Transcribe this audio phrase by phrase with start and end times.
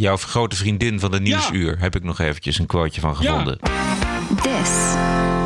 [0.00, 1.76] Jouw grote vriendin van de Nieuwsuur.
[1.78, 3.58] Heb ik nog eventjes een quoteje van gevonden.
[4.42, 4.70] This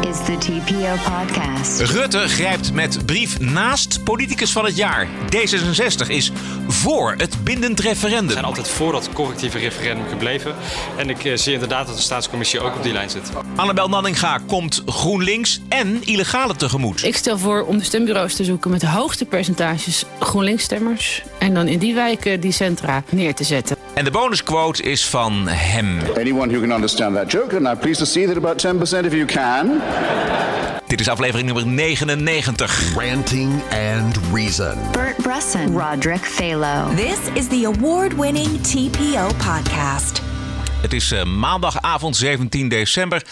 [0.09, 1.81] is the TPO podcast.
[1.81, 5.09] Rutte grijpt met brief naast politicus van het jaar.
[5.09, 6.33] D66 is
[6.69, 8.31] voor het bindend We referendum.
[8.31, 10.55] zijn altijd voor dat correctieve referendum gebleven.
[10.97, 13.31] En ik eh, zie inderdaad dat de staatscommissie ook op die lijn zit.
[13.57, 17.05] Annabel Nanninga komt GroenLinks en illegale tegemoet.
[17.05, 21.23] Ik stel voor om de stembureaus te zoeken met de hoogste percentages GroenLinks-stemmers.
[21.39, 23.74] En dan in die wijken die centra neer te zetten.
[23.95, 25.99] En de bonusquote is van hem.
[26.17, 29.13] Anyone who can understand that joke, and I'm pleased to see that about 10% of
[29.13, 29.81] you can.
[30.87, 32.55] Dit is aflevering nummer 99.
[32.97, 34.79] Ranting and Reason.
[34.93, 36.95] Bert Bresson, Roderick Phalo.
[36.97, 40.23] This is the award winning TPO podcast.
[40.83, 43.23] Het is eh, maandagavond 17 december.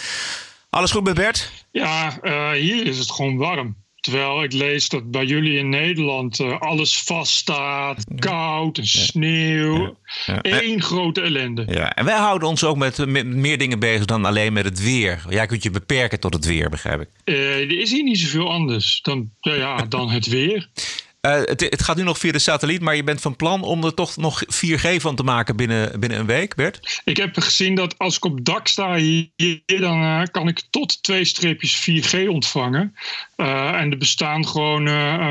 [0.70, 1.50] Alles goed met Bert?
[1.70, 3.81] Ja, eh, hier is het gewoon warm.
[4.02, 9.96] Terwijl ik lees dat bij jullie in Nederland eh, alles vaststaat, koud en sneeuw.
[10.42, 11.64] Eén grote ellende.
[11.68, 14.82] Ja, en wij houden ons ook met, met meer dingen bezig dan alleen met het
[14.82, 15.24] weer.
[15.28, 17.08] Jij kunt je beperken tot het weer, begrijp ik.
[17.24, 20.68] Eh, er is hier niet zoveel anders dan, ja, dan het weer.
[21.22, 23.84] Eh, het, het gaat nu nog via de satelliet, maar je bent van plan om
[23.84, 27.00] er toch nog 4G van te maken binnen, binnen een week, Bert?
[27.04, 29.30] Ik heb gezien dat als ik op dak sta hier,
[29.66, 32.94] dan eh, kan ik tot twee streepjes 4G ontvangen.
[33.36, 34.88] Eh, en er bestaan gewoon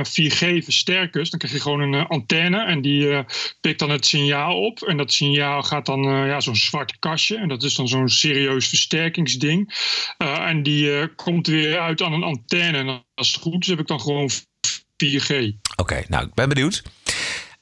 [0.07, 1.29] 4G-versterkers.
[1.29, 3.23] Dan krijg je gewoon een antenne en die
[3.61, 4.81] pikt dan het signaal op.
[4.81, 7.37] En dat signaal gaat dan ja, zo'n zwart kastje.
[7.37, 9.73] En dat is dan zo'n serieus versterkingsding.
[10.17, 12.77] En die komt weer uit aan een antenne.
[12.77, 14.29] En als het goed is, heb ik dan gewoon
[15.05, 15.57] 4G.
[15.81, 16.83] Oké, nou, ik ben benieuwd.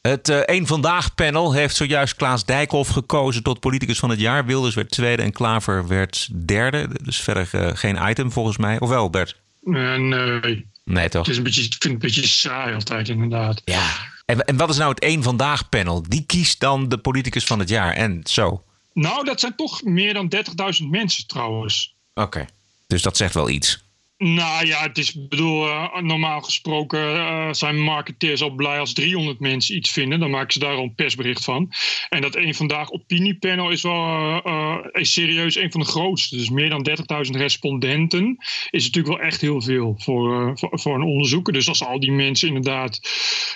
[0.02, 4.46] Het Eén Vandaag panel heeft zojuist Klaas Dijkhoff gekozen tot politicus van het jaar.
[4.46, 6.90] Wilders werd tweede en Klaver werd derde.
[7.04, 8.80] Dus verder eh, geen item volgens mij.
[8.80, 9.36] Ofwel, Bert?
[9.66, 11.22] En eh, Nee, toch?
[11.22, 13.62] het is een beetje, ik vind het een beetje saai altijd inderdaad.
[13.66, 13.90] Ja.
[14.26, 16.04] En, en wat is nou het Eén Vandaag panel?
[16.08, 17.94] Die kiest dan de politicus van het jaar.
[17.94, 18.64] En zo.
[18.94, 20.34] Nou, dat zijn toch meer dan
[20.82, 21.96] 30.000 mensen trouwens.
[22.14, 22.46] Oké.
[22.88, 23.84] Dus dat zegt wel iets.
[24.22, 29.40] Nou ja, het is, bedoel, eh, normaal gesproken eh, zijn marketeers al blij als 300
[29.40, 30.20] mensen iets vinden.
[30.20, 31.72] Dan maken ze daar al een persbericht van.
[32.10, 36.36] En dat één vandaag opiniepanel is wel eh, is serieus een van de grootste.
[36.36, 36.88] Dus meer dan
[37.26, 38.38] 30.000 respondenten
[38.70, 41.54] is natuurlijk wel echt heel veel voor, voor, voor een onderzoeker.
[41.54, 43.00] Dus als al die mensen inderdaad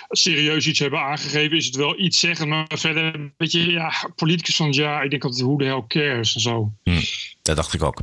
[0.08, 2.48] serieus iets hebben aangegeven, is het wel iets zeggen.
[2.48, 6.34] Maar verder, een beetje, ja, politicus van jaar, ik denk altijd, hoe de hell cares
[6.34, 6.72] en zo.
[7.44, 8.00] Dat dacht ik ook.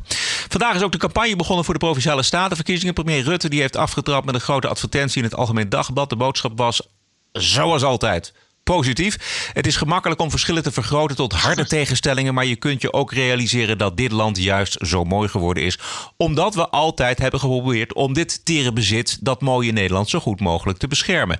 [0.48, 2.94] Vandaag is ook de campagne begonnen voor de Provinciale Statenverkiezingen.
[2.94, 6.10] Premier Rutte die heeft afgetrapt met een grote advertentie in het Algemeen Dagblad.
[6.10, 6.88] De boodschap was,
[7.32, 9.50] zoals altijd, positief.
[9.52, 12.34] Het is gemakkelijk om verschillen te vergroten tot harde tegenstellingen.
[12.34, 15.78] Maar je kunt je ook realiseren dat dit land juist zo mooi geworden is.
[16.16, 20.78] Omdat we altijd hebben geprobeerd om dit tere bezit, dat mooie Nederland, zo goed mogelijk
[20.78, 21.38] te beschermen.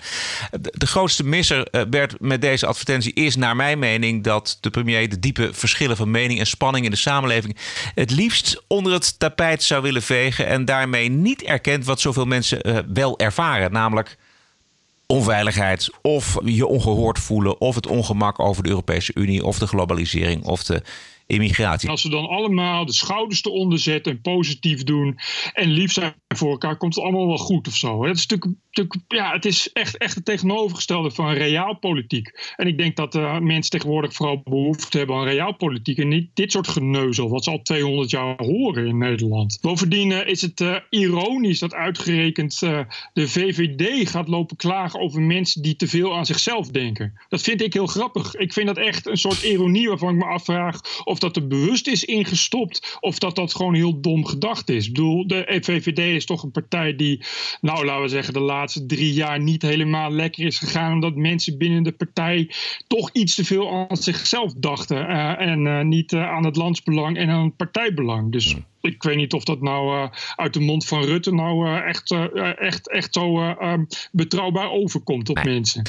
[0.60, 5.08] De, grootste misser, eh, Bert, met deze advertentie is naar mijn mening dat de premier
[5.08, 7.56] de diepe verschillen van mening en spanning in de samenleving
[7.94, 10.46] het liefst onder het tapijt zou willen vegen.
[10.46, 13.72] En daarmee niet erkent wat zoveel mensen eh, wel ervaren.
[13.72, 14.16] Namelijk
[15.12, 20.44] onveiligheid of je ongehoord voelen of het ongemak over de Europese Unie of de globalisering
[20.44, 20.82] of de
[21.32, 21.88] immigratie.
[21.88, 25.18] Als we dan allemaal de schouders eronder zetten en positief doen
[25.52, 28.04] en lief zijn voor elkaar, komt het allemaal wel goed of zo.
[28.04, 28.26] Het is
[29.08, 32.52] ja, het is echt, echt het tegenovergestelde van reaalpolitiek.
[32.56, 36.52] En ik denk dat uh, mensen tegenwoordig vooral behoefte hebben aan reaalpolitiek en niet dit
[36.52, 39.58] soort geneuzel, wat ze al 200 jaar horen in Nederland.
[39.60, 42.58] Bovendien uh, is het uh, ironisch dat uitgerekend
[43.12, 47.20] de VVD gaat lopen klagen over mensen die te veel aan zichzelf denken.
[47.28, 48.34] Dat vind ik heel grappig.
[48.34, 51.86] Ik vind dat echt een soort ironie waarvan ik me afvraag of dat er bewust
[51.86, 54.86] is ingestopt of dat dat gewoon heel dom gedacht is.
[54.86, 57.24] Ik bedoel, de VVD is toch een partij die,
[57.60, 60.92] nou laten we zeggen, de laatste drie jaar niet helemaal lekker is gegaan.
[60.92, 62.50] Omdat mensen binnen de partij
[62.86, 65.10] toch iets te veel aan zichzelf dachten.
[65.10, 68.32] Uh, en uh, niet uh, aan het landsbelang en aan het partijbelang.
[68.32, 72.10] Dus ik weet niet of dat nou uit de mond van Rutte nou echt,
[72.56, 73.56] echt, echt zo
[74.12, 75.54] betrouwbaar overkomt op nee.
[75.54, 75.82] mensen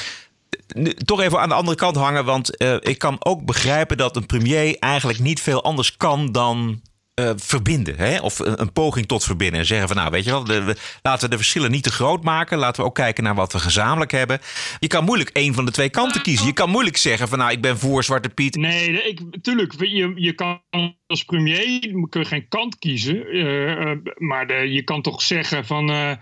[0.73, 2.25] nu, toch even aan de andere kant hangen.
[2.25, 6.81] Want uh, ik kan ook begrijpen dat een premier eigenlijk niet veel anders kan dan
[7.19, 7.95] uh, verbinden.
[7.97, 8.19] Hè?
[8.19, 9.59] Of een, een, poging tot verbinden.
[9.59, 12.23] En zeggen van nou weet je wel, de, laten we de verschillen niet te groot
[12.23, 12.57] maken.
[12.57, 14.39] Laten we ook kijken naar wat we gezamenlijk hebben.
[14.79, 16.45] Je kan moeilijk één van de twee kanten kiezen.
[16.45, 18.55] Je kan moeilijk zeggen van nou ik ben voor Zwarte Piet.
[18.55, 19.73] Nee, ik, tuurlijk.
[19.79, 20.61] Je, je kan
[21.07, 23.35] als premier kun je geen kant kiezen.
[23.35, 26.17] Uh, maar de, je kan toch zeggen van.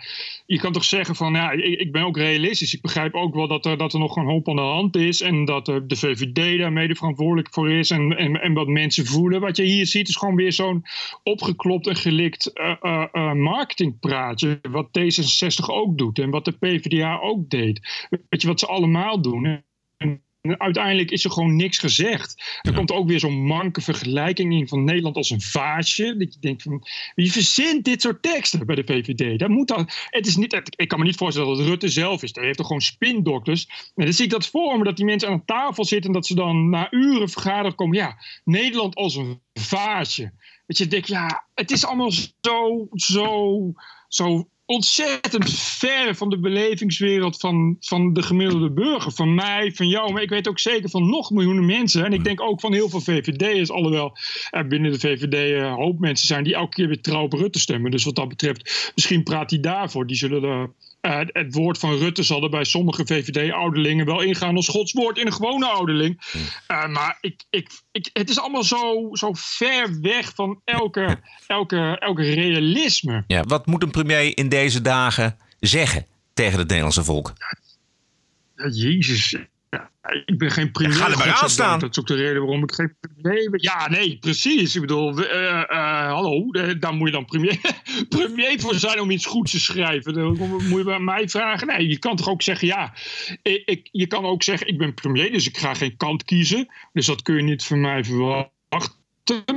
[0.51, 1.33] Je kan toch zeggen van.
[1.33, 2.73] Ja, ik, ik, ben ook realistisch.
[2.73, 5.21] Ik begrijp ook wel dat er, dat er nog een hoop aan de hand is.
[5.21, 7.89] En dat de VVD daar mede verantwoordelijk voor is.
[7.89, 9.41] En, en, en wat mensen voelen.
[9.41, 10.83] Wat je hier ziet is gewoon weer zo'n
[11.23, 12.51] opgeklopt en gelikt
[13.33, 14.59] marketingpraatje.
[14.69, 16.19] Wat D66 ook doet.
[16.19, 18.07] En wat de PvdA ook deed.
[18.29, 19.63] Weet je wat ze allemaal doen?
[20.41, 22.59] Uiteindelijk is er gewoon niks gezegd.
[22.61, 26.17] Er komt ook weer zo'n manke vergelijking in van Nederland als een vaasje.
[26.17, 26.83] Dat je denkt van,
[27.15, 29.39] wie verzint dit soort teksten bij de VVD?
[29.39, 32.23] Dat moet dan, het is niet, ik kan me niet voorstellen dat het Rutte zelf
[32.23, 32.31] is.
[32.33, 33.67] Hij heeft toch gewoon spindokters.
[33.95, 36.07] En dan zie ik dat voor me, dat die mensen aan tafel zitten...
[36.07, 37.97] en dat ze dan na uren vergaderen komen...
[37.97, 40.31] ja, Nederland als een vaasje.
[40.67, 42.11] Dat je denkt, ja, het is allemaal
[42.41, 43.73] zo, zo,
[44.07, 49.11] zo ontzettend ver van de belevingswereld van, van de gemiddelde burger.
[49.11, 52.05] Van mij, van jou, maar ik weet ook zeker van nog miljoenen mensen.
[52.05, 54.17] En ik denk ook van heel veel VVD'ers, alhoewel
[54.49, 57.59] er binnen de VVD een hoop mensen zijn die elke keer weer trouw op Rutte
[57.59, 57.91] stemmen.
[57.91, 60.07] Dus wat dat betreft, misschien praat hij daarvoor.
[60.07, 60.69] Die zullen de,
[61.01, 65.25] uh, het woord van Rutte zal er bij sommige VVD-ouderlingen wel ingaan als godswoord in
[65.25, 66.21] een gewone ouderling.
[66.67, 71.97] Uh, maar ik, ik, ik, het is allemaal zo, zo ver weg van elke, elke,
[71.99, 73.23] elke realisme.
[73.27, 77.33] Ja, wat moet een premier in deze dagen zeggen tegen het Nederlandse volk?
[78.55, 79.37] Ja, Jezus,
[79.71, 79.91] ja,
[80.25, 80.97] ik ben geen premier.
[80.97, 81.79] Ja, ga er maar aan staan.
[81.79, 83.61] Dat is ook de reden waarom ik geen premier ben.
[83.61, 84.75] Ja, nee, precies.
[84.75, 87.59] Ik bedoel, uh, uh, hallo, daar moet je dan premier,
[88.09, 90.13] premier voor zijn om iets goeds te schrijven.
[90.13, 91.67] Dan moet je bij mij vragen.
[91.67, 92.93] Nee, je kan toch ook zeggen, ja,
[93.41, 96.67] ik, ik, je kan ook zeggen, ik ben premier, dus ik ga geen kant kiezen.
[96.93, 98.99] Dus dat kun je niet van mij verwachten.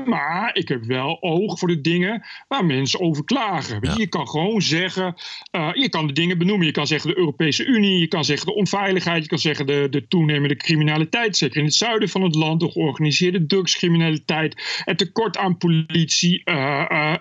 [0.04, 3.78] Maar ik heb wel oog voor de dingen waar mensen over klagen.
[3.80, 3.94] Ja.
[3.96, 5.14] Je kan gewoon zeggen,
[5.52, 6.66] uh, je kan de dingen benoemen.
[6.66, 9.86] Je kan zeggen de Europese Unie, je kan zeggen de onveiligheid, je kan zeggen de,
[9.90, 15.36] de toenemende criminaliteit, zeker in het zuiden van het land, de georganiseerde drugscriminaliteit, het tekort
[15.36, 17.14] aan politie, uh, uh,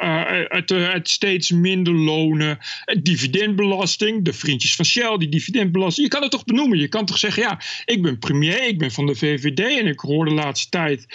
[0.44, 2.58] het, het, steeds minder lonen,
[3.02, 6.08] dividendbelasting, de vriendjes van Shell, die dividendbelasting.
[6.08, 6.78] Je kan het toch benoemen.
[6.78, 10.00] Je kan toch zeggen, ja, ik ben premier, ik ben van de VVD en ik
[10.00, 11.06] hoor de laatste tijd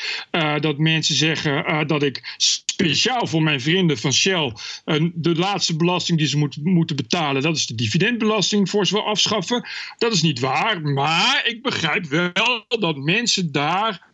[0.61, 4.53] dat mensen zeggen uh, dat ik speciaal voor mijn vrienden van Shell
[4.85, 8.95] uh, de laatste belasting die ze moet, moeten betalen, dat is de dividendbelasting voor ze
[8.95, 9.67] wel afschaffen.
[9.99, 14.08] Dat is niet waar, maar ik begrijp wel dat mensen daar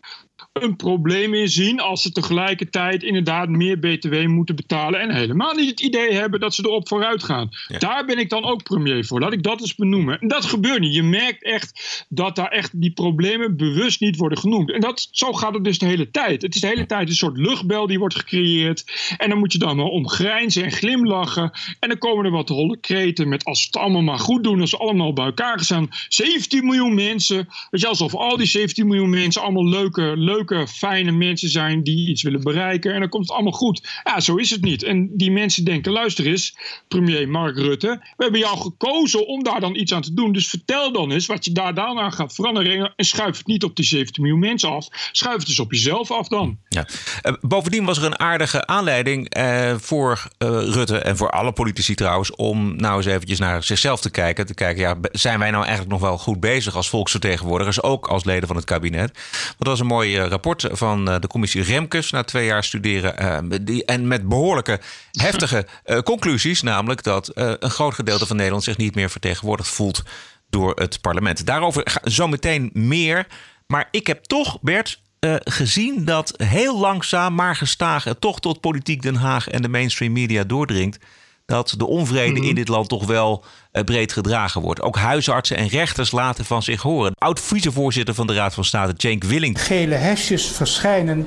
[0.63, 5.71] een probleem in zien als ze tegelijkertijd inderdaad meer BTW moeten betalen en helemaal niet
[5.71, 7.49] het idee hebben dat ze erop vooruit gaan.
[7.69, 7.79] Ja.
[7.79, 9.21] Daar ben ik dan ook premier voor.
[9.21, 10.21] Laat ik dat eens benoemen.
[10.21, 10.95] En dat gebeurt niet.
[10.95, 14.73] Je merkt echt dat daar echt die problemen bewust niet worden genoemd.
[14.73, 16.43] En dat, zo gaat het dus de hele tijd.
[16.43, 18.85] Het is de hele tijd een soort luchtbel die wordt gecreëerd.
[19.17, 21.53] En dan moet je dan maar om grijnzen en glimlachen.
[21.81, 24.71] En dan komen er wat holle kreten met als het allemaal maar goed doen, als
[24.71, 25.89] ze allemaal bij elkaar gaan.
[26.09, 27.49] 17 miljoen mensen.
[27.71, 32.09] Weet je, alsof al die 17 miljoen mensen allemaal leuke, leuke fijne mensen zijn die
[32.09, 32.95] iets willen bereiken.
[32.95, 34.01] En dan komt het allemaal goed.
[34.05, 34.83] Ja, zo is het niet.
[34.83, 36.57] En die mensen denken, luister eens,
[36.89, 37.89] premier Mark Rutte.
[38.17, 40.33] We hebben jou gekozen om daar dan iets aan te doen.
[40.33, 42.93] Dus vertel dan eens wat je daar dan aan gaat veranderen.
[42.97, 44.89] En schuif het niet op die 17 miljoen mensen af.
[45.13, 46.59] Schuif het dus op jezelf af dan.
[46.69, 46.87] Ja.
[47.23, 51.95] Uh, bovendien was er een aardige aanleiding uh, voor uh, Rutte en voor alle politici
[51.95, 52.35] trouwens...
[52.35, 54.47] om nou eens eventjes naar zichzelf te kijken.
[54.47, 57.83] Te kijken, ja, zijn wij nou eigenlijk nog wel goed bezig als volksvertegenwoordigers...
[57.83, 59.13] ook als leden van het kabinet?
[59.41, 63.65] Want dat was een mooi rapport van de commissie Remkes na twee jaar studeren.
[63.65, 65.67] Die, en met behoorlijke heftige
[66.05, 66.63] conclusies.
[66.63, 70.03] Namelijk dat een groot gedeelte van Nederland zich niet meer vertegenwoordigd voelt
[70.51, 71.47] door het parlement.
[71.47, 73.27] Daarover zometeen meer.
[73.67, 78.61] Maar ik heb toch, Bert, uh, gezien dat heel langzaam, maar gestaag het toch tot
[78.61, 80.99] politiek Den Haag en de mainstream media doordringt.
[81.47, 82.49] Dat de onvrede mm -hmm.
[82.49, 84.81] in dit land toch wel uh, breed gedragen wordt.
[84.81, 87.13] Ook huisartsen en rechters laten van zich horen.
[87.15, 89.63] Oud-vicevoorzitter van de Raad van State, Cenk Willing.
[89.63, 91.27] Gele hesjes verschijnen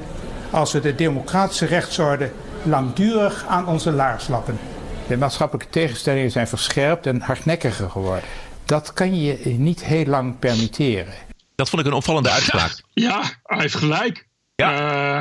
[0.50, 2.32] als we de democratische rechtsorde
[2.64, 4.60] langdurig aan onze laars lappen.
[5.08, 8.30] De maatschappelijke tegenstellingen zijn verscherpt en hardnekkiger geworden.
[8.66, 11.14] Dat kan je niet heel lang permitteren.
[11.56, 12.82] Dat vond ik een opvallende uitspraak.
[12.94, 14.28] Ja, hij heeft gelijk.
[14.56, 14.72] Ja.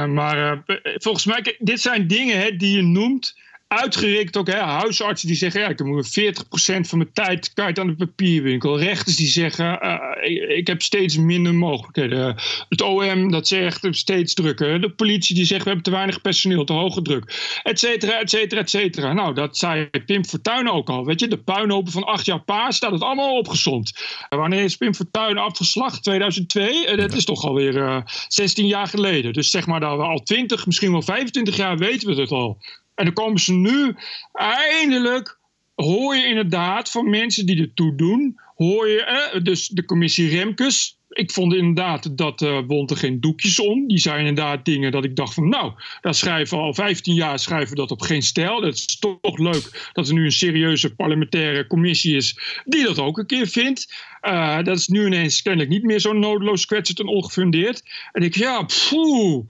[0.02, 3.38] Uh, maar uh, volgens mij, dit zijn dingen hè, die je noemt.
[3.68, 7.87] Uitgerekend ook hè, huisartsen die zeggen: ja, ik moet 40% van mijn tijd kwijt aan
[7.87, 8.78] de papierwinkel.
[8.78, 12.37] Rechters die zeggen: uh, ik, heb steeds minder mogelijkheden.
[12.68, 14.80] Het OM dat zegt steeds drukker.
[14.80, 17.61] De politie die zegt: we hebben te weinig personeel, te hoge druk.
[17.62, 19.12] Et cetera, et cetera, et cetera.
[19.12, 21.04] Nou, dat zei Pim Fortuyn ook al.
[21.04, 23.92] Weet je, de puinhopen van acht jaar paas staat het allemaal opgezond.
[24.28, 26.02] Wanneer is Pim Fortuyn afgeslacht?
[26.02, 26.96] 2002?
[26.96, 29.32] dat is toch alweer 16 jaar geleden.
[29.32, 32.58] Dus zeg maar dat we al 20, misschien wel 25 jaar weten we het al.
[32.96, 33.94] En dan komen ze nu
[34.32, 35.38] eindelijk,
[35.74, 40.98] hoor je inderdaad van mensen die ertoe doen, hoor je, eh, dus de commissie Remkes.
[41.08, 43.88] Ik vond inderdaad dat uh, wond er geen doekjes om.
[43.88, 47.68] Die zijn inderdaad dingen dat ik dacht van nou, daar schrijven al 15 jaar schrijven
[47.68, 48.60] we dat op geen stijl.
[48.60, 53.18] Dat is toch leuk dat er nu een serieuze parlementaire commissie is die dat ook
[53.18, 53.94] een keer vindt.
[54.22, 57.82] Uh, dat is nu ineens kennelijk niet meer zo noodloos kwetsend en ongefundeerd.
[58.12, 59.44] En ik ja, poeh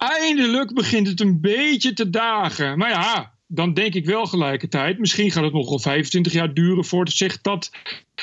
[0.00, 2.78] eindelijk begint het een beetje te dagen.
[2.78, 6.84] Maar ja, dan denk ik wel gelijkertijd, misschien gaat het nog wel 25 jaar duren
[6.84, 7.70] voordat zich dat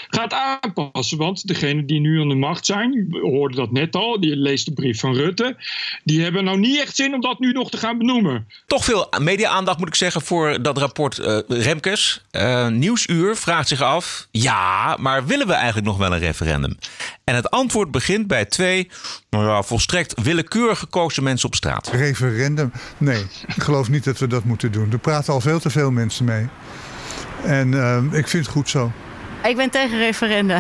[0.09, 1.17] gaat aanpassen.
[1.17, 4.65] Want degenen die nu aan de macht zijn, we hoorden dat net al, die leest
[4.65, 5.55] de brief van Rutte,
[6.03, 8.47] die hebben nou niet echt zin om dat nu nog te gaan benoemen.
[8.67, 12.21] Toch veel media-aandacht moet ik zeggen voor dat rapport uh, Remkes.
[12.31, 16.77] Uh, Nieuwsuur vraagt zich af, ja, maar willen we eigenlijk nog wel een referendum?
[17.23, 18.89] En het antwoord begint bij twee
[19.29, 21.87] nou ja, volstrekt willekeurig gekozen mensen op straat.
[21.87, 22.71] Referendum?
[22.97, 23.21] Nee,
[23.55, 24.91] ik geloof niet dat we dat moeten doen.
[24.91, 26.47] Er praten al veel te veel mensen mee.
[27.43, 28.91] En uh, ik vind het goed zo.
[29.47, 30.59] Ik ben tegen referenda.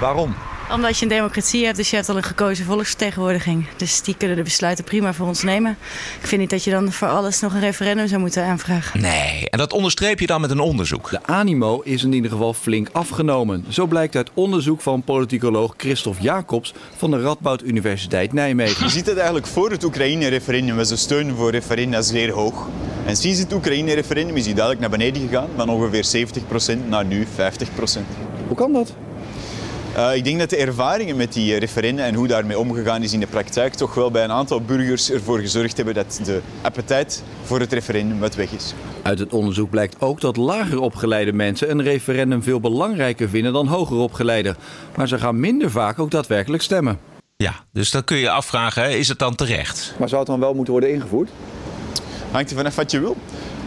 [0.00, 0.34] Waarom?
[0.72, 3.66] Omdat je een democratie hebt, dus je hebt al een gekozen volksvertegenwoordiging.
[3.76, 5.76] Dus die kunnen de besluiten prima voor ons nemen.
[6.20, 9.00] Ik vind niet dat je dan voor alles nog een referendum zou moeten aanvragen.
[9.00, 11.10] Nee, en dat onderstreep je dan met een onderzoek.
[11.10, 13.64] De animo is in ieder geval flink afgenomen.
[13.68, 18.84] Zo blijkt uit onderzoek van politicoloog Christophe Jacobs van de Radboud Universiteit Nijmegen.
[18.84, 22.68] Je ziet het eigenlijk voor het Oekraïne-referendum was de steun voor referenda zeer hoog.
[23.06, 26.26] En sinds het Oekraïne-referendum is die duidelijk naar beneden gegaan, van ongeveer
[26.76, 27.28] 70% naar nu 50%.
[28.46, 28.94] Hoe kan dat?
[29.96, 33.20] Uh, ik denk dat de ervaringen met die referenda en hoe daarmee omgegaan is in
[33.20, 37.60] de praktijk toch wel bij een aantal burgers ervoor gezorgd hebben dat de appetijt voor
[37.60, 38.74] het referendum wat weg is.
[39.02, 43.66] Uit het onderzoek blijkt ook dat lager opgeleide mensen een referendum veel belangrijker vinden dan
[43.66, 44.56] hoger opgeleide.
[44.96, 46.98] Maar ze gaan minder vaak ook daadwerkelijk stemmen.
[47.36, 49.94] Ja, dus dan kun je afvragen, is het dan terecht?
[49.98, 51.30] Maar zou het dan wel moeten worden ingevoerd?
[52.30, 53.16] Hangt er vanaf wat je wil.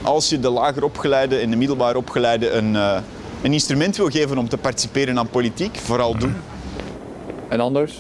[0.02, 2.74] Als je de lager opgeleide en de middelbaar opgeleide een...
[2.74, 2.98] Uh,
[3.46, 6.36] een instrument wil geven om te participeren aan politiek, vooral doen.
[7.50, 7.94] En anders?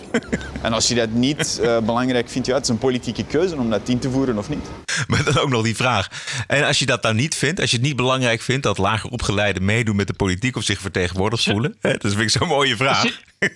[0.61, 3.69] En als je dat niet uh, belangrijk vindt, ja, het is een politieke keuze om
[3.69, 4.65] dat in te voeren of niet.
[5.07, 6.09] Maar dan ook nog die vraag.
[6.47, 9.09] En als je dat nou niet vindt, als je het niet belangrijk vindt dat lager
[9.09, 12.75] opgeleiden meedoen met de politiek of zich vertegenwoordigd voelen, hè, dat vind ik zo'n mooie
[12.75, 13.03] vraag.
[13.03, 13.11] Is
[13.41, 13.51] dit,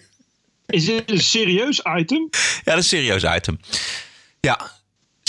[0.66, 2.28] is dit een serieus item?
[2.32, 3.60] Ja, dat is een serieus item.
[4.40, 4.72] Ja,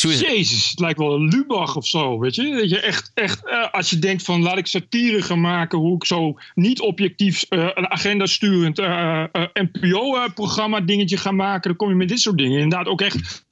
[0.02, 2.54] Jezus, het lijkt wel een Lubach of zo, weet je.
[2.54, 5.95] Dat je echt, echt uh, als je denkt van laat ik satire gaan maken, hoe
[5.95, 11.88] ik zo niet objectief uh, een agenda sturend uh, NPO-programma dingetje ga maken, dan kom
[11.88, 12.61] je met dit soort dingen.
[12.61, 13.45] Inderdaad ook echt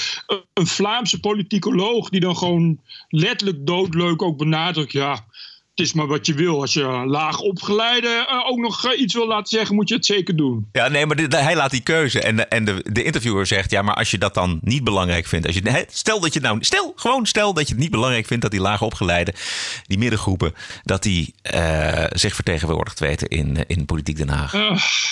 [0.55, 5.26] een Vlaamse politicoloog die dan gewoon letterlijk doodleuk ook benadrukt, ja,
[5.79, 6.61] het is maar wat je wil.
[6.61, 10.07] Als je laag opgeleide uh, ook nog uh, iets wil laten zeggen, moet je het
[10.07, 10.69] zeker doen.
[10.73, 12.21] Ja, nee, maar hij laat die keuze.
[12.21, 15.27] En, de, en de, de interviewer zegt, ja, maar als je dat dan niet belangrijk
[15.27, 15.47] vindt.
[15.47, 18.43] Als je, stel dat je nou, stel, gewoon stel dat je het niet belangrijk vindt
[18.43, 19.35] dat die laag opgeleide,
[19.87, 24.53] die middengroepen, dat die uh, zich vertegenwoordigd weten in, in Politiek Den Haag.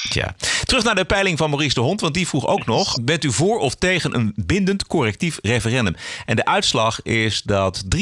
[0.09, 0.37] Tja.
[0.65, 3.33] Terug naar de peiling van Maurice de Hond, want die vroeg ook nog, bent u
[3.33, 5.97] voor of tegen een bindend correctief referendum?
[6.25, 7.99] En de uitslag is dat 63%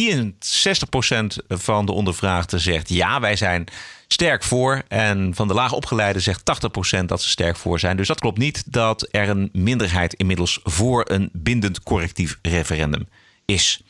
[1.49, 3.65] van de ondervraagden zegt ja, wij zijn
[4.09, 4.83] sterk voor.
[4.89, 6.43] En van de laag opgeleide zegt
[7.01, 7.97] 80% dat ze sterk voor zijn.
[7.97, 13.09] Dus dat klopt niet dat er een minderheid inmiddels voor een bindend correctief referendum
[13.45, 13.83] is.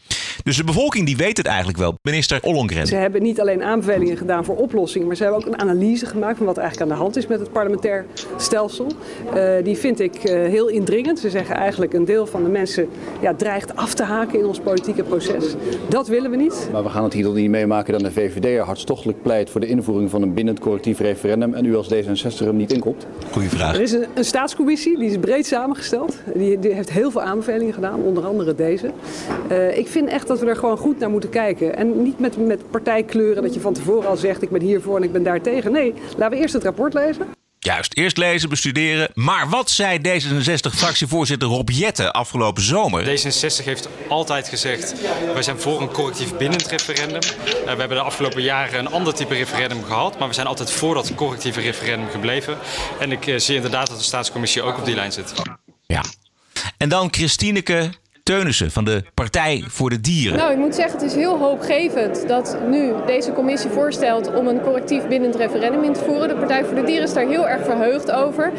[0.45, 1.99] Dus de bevolking die weet het eigenlijk wel.
[2.03, 2.87] Minister Ollongren.
[2.87, 6.37] Ze hebben niet alleen aanbevelingen gedaan voor oplossingen, maar ze hebben ook een analyse gemaakt
[6.37, 8.07] van wat eigenlijk aan de hand is met het parlementair
[8.37, 8.87] stelsel.
[9.35, 11.19] Uh, die vind ik uh, heel indringend.
[11.19, 12.89] Ze zeggen eigenlijk een deel van de mensen
[13.21, 15.45] ja, dreigt af te haken in ons politieke proces.
[15.89, 16.69] Dat willen we niet.
[16.73, 19.61] Maar we gaan het hier dan niet meemaken dat de VVD er hartstochtelijk pleit voor
[19.61, 23.07] de invoering van een bindend correctief referendum en u als D66 hem niet inkomt?
[23.31, 23.75] Goeie vraag.
[23.75, 26.17] Er is een, een staatscommissie, die is breed samengesteld.
[26.35, 28.91] Die, die, heeft heel veel aanbevelingen gedaan, onder andere deze.
[29.51, 31.77] Uh, ik vind echt dat we er gewoon goed naar moeten kijken.
[31.77, 35.03] En niet met, met partijkleuren dat je van tevoren al zegt ik ben hiervoor en
[35.03, 35.73] ik ben daar tegen.
[35.73, 37.27] Nee, laten we eerst het rapport lezen.
[37.59, 39.09] Juist, eerst lezen, bestuderen.
[39.15, 43.05] Maar wat zei D66-fractievoorzitter Rob Jette afgelopen zomer?
[43.05, 44.95] D66 heeft altijd gezegd,
[45.33, 47.23] wij zijn voor een correctief bindend referendum.
[47.23, 50.19] Uh, we hebben de afgelopen jaren een ander type referendum gehad.
[50.19, 52.59] Maar we zijn altijd voor dat correctieve referendum gebleven.
[53.01, 55.33] En ik uh, zie inderdaad dat de staatscommissie ook op die lijn zit.
[55.87, 56.03] Ja.
[56.77, 57.91] En dan Christineke
[58.25, 60.39] Teunissen van de Partij voor de Dieren.
[60.39, 64.61] Nou, ik moet zeggen, het is heel hoopgevend dat nu deze commissie voorstelt om een
[64.61, 66.29] correctief bindend referendum in te voeren.
[66.29, 68.53] De Partij voor de Dieren is daar heel erg verheugd over.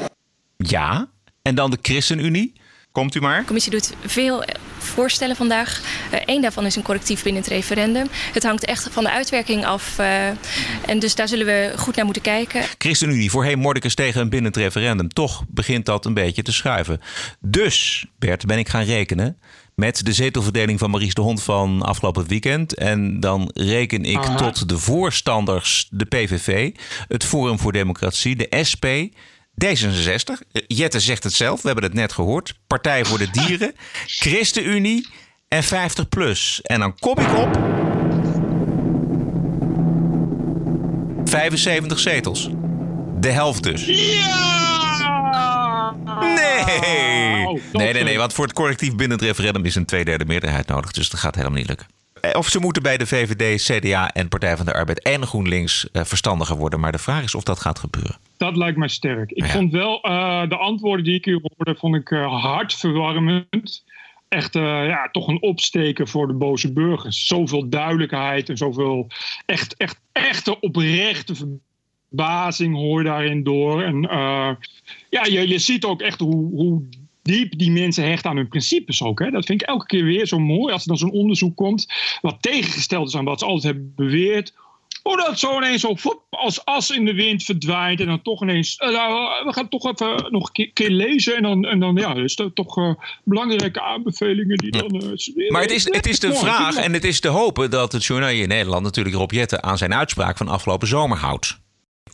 [0.58, 1.08] Ja,
[1.42, 2.54] en dan de ChristenUnie.
[2.92, 3.40] Komt u maar.
[3.40, 4.44] De commissie doet veel
[4.86, 5.82] voorstellen vandaag.
[6.25, 8.08] Eén uh, daarvan is een correctief binnen het referendum.
[8.34, 10.00] Het hangt echt van de uitwerking af.
[10.00, 10.27] Uh,
[10.86, 12.63] en dus daar zullen we goed naar moeten kijken.
[12.77, 15.10] ChristenUnie, voorheen Mordekes tegen een bindend referendum.
[15.10, 17.01] Toch begint dat een beetje te schuiven.
[17.39, 19.38] Dus, Bert, ben ik gaan rekenen
[19.75, 22.74] met de zetelverdeling van Maries de Hond van afgelopen weekend.
[22.74, 24.36] En dan reken ik Aha.
[24.36, 26.72] tot de voorstanders de PVV,
[27.08, 28.86] het Forum voor Democratie, de SP...
[29.64, 32.54] D66, Jette zegt het zelf, we hebben het net gehoord.
[32.68, 33.76] Partij voor de Dieren,
[34.20, 35.08] ChristenUnie
[35.48, 36.62] en 50PLUS.
[36.62, 37.60] En dan kom ik op
[41.26, 42.50] 75 zetels.
[43.20, 43.86] De helft dus.
[43.86, 44.56] Ja!
[46.20, 47.62] Nee!
[47.74, 50.92] Nee, nee, nee, want voor het collectief bindend referendum is een tweederde meerderheid nodig.
[50.92, 51.88] Dus dat gaat helemaal niet lukken.
[52.34, 56.56] Of ze moeten bij de VVD, CDA en Partij van de Arbeid en GroenLinks verstandiger
[56.56, 56.80] worden.
[56.80, 58.18] Maar de vraag is of dat gaat gebeuren.
[58.38, 59.32] Dat lijkt mij sterk.
[59.32, 63.84] Ik vond wel uh, de antwoorden die ik hier hoorde, vond ik uh, hartverwarmend.
[64.27, 67.27] Echt uh, ja, toch een opsteken voor de boze burgers.
[67.27, 69.08] Zoveel duidelijkheid en zoveel
[69.46, 73.84] echt, echt, echte oprechte verbazing hoor daarin door.
[73.84, 74.01] En
[75.10, 76.84] ja, je, je ziet ook echt hoe, hoe
[77.25, 79.20] diep die mensen hechten aan hun principes ook.
[79.20, 79.32] Hè?
[79.32, 81.94] Dat vind ik elke keer weer zo mooi als er dan zo'n onderzoek komt.
[82.22, 84.54] wat tegengesteld is aan wat ze altijd hebben beweerd.
[85.06, 85.96] Hoe dat zo ineens zo
[86.30, 88.00] als as in de wind verdwijnt.
[88.00, 88.78] En dan toch ineens.
[88.80, 88.90] Uh,
[89.46, 91.36] we gaan toch even nog een keer, lezen.
[91.36, 92.94] En dan, en dan ja, is dat toch uh,
[93.24, 94.96] belangrijke aanbevelingen die dan.
[95.36, 98.06] Uh, maar het is, het is de vraag en het is te hopen dat het
[98.06, 101.64] journaal in Nederland natuurlijk Rob Jetten aan zijn uitspraak van afgelopen zomer houdt.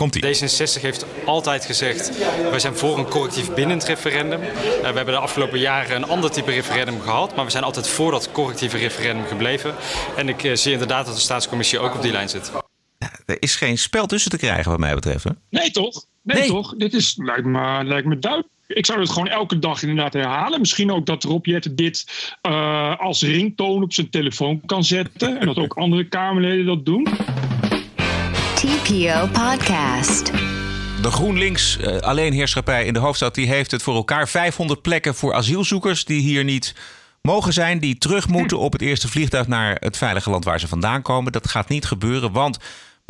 [0.01, 2.17] D66 heeft altijd gezegd,
[2.50, 4.39] wij zijn voor een correctief bindend referendum.
[4.39, 8.12] We hebben de afgelopen jaren een ander type referendum gehad, maar we zijn altijd voor
[8.12, 9.75] dat correctieve referendum gebleven.
[10.15, 12.51] En ik zie inderdaad dat de staatscommissie ook op die lijn zit.
[13.31, 15.23] Er is geen spel tussen te krijgen wat mij betreft.
[15.23, 15.31] Hè?
[15.50, 16.05] Nee toch?
[16.23, 16.75] Nee, nee, toch?
[16.77, 18.51] Dit is, lijkt, me, lijkt me duidelijk.
[18.67, 20.59] Ik zou het gewoon elke dag inderdaad herhalen.
[20.59, 22.05] Misschien ook dat Rob Jetten dit
[22.47, 25.39] uh, als ringtoon op zijn telefoon kan zetten.
[25.39, 27.07] En dat ook andere Kamerleden dat doen.
[28.55, 30.31] TPO Podcast.
[31.01, 34.29] De GroenLinks uh, alleenheerschappij in de hoofdstad die heeft het voor elkaar.
[34.29, 36.75] 500 plekken voor asielzoekers die hier niet
[37.21, 37.79] mogen zijn.
[37.79, 41.31] Die terug moeten op het eerste vliegtuig naar het veilige land waar ze vandaan komen.
[41.31, 42.57] Dat gaat niet gebeuren, want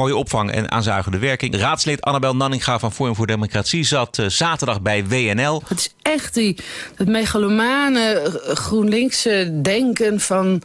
[0.02, 1.56] mooie opvang en aanzuigende werking.
[1.56, 5.62] Raadslid Annabel Nanninga van Forum voor Democratie zat uh, zaterdag bij WNL.
[5.68, 6.58] Het is echt die,
[6.96, 10.62] het megalomane GroenLinkse denken van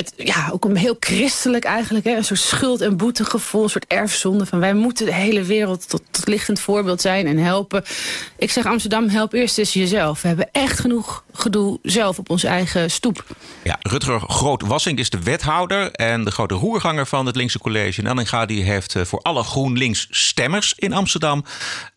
[0.00, 2.04] het, ja, ook een heel christelijk eigenlijk.
[2.04, 2.16] Hè?
[2.16, 4.46] Een soort schuld- en boetegevoel, een soort erfzonde.
[4.46, 7.84] Van wij moeten de hele wereld tot, tot lichtend voorbeeld zijn en helpen.
[8.38, 10.22] Ik zeg Amsterdam, help eerst eens jezelf.
[10.22, 13.24] We hebben echt genoeg gedoe zelf op onze eigen stoep.
[13.62, 18.02] Ja, Rutger Groot-Wassink is de wethouder en de grote roerganger van het Linkse College.
[18.02, 21.44] En Anninga die heeft eh, voor alle GroenLinks stemmers in Amsterdam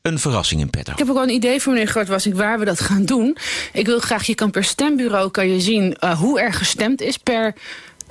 [0.02, 0.92] een verrassing in petto.
[0.92, 3.38] Ik heb ook wel een idee voor meneer Groot-Wassink waar we dat gaan doen.
[3.74, 7.18] Ik wil graag, je kan per stembureau kan je zien uh, hoe er gestemd is
[7.18, 7.54] per